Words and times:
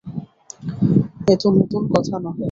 এ 1.27 1.33
তো 1.41 1.47
নূতন 1.55 1.83
কথা 1.93 2.15
নহে। 2.23 2.39